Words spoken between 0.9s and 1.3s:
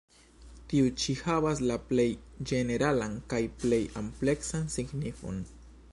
ĉi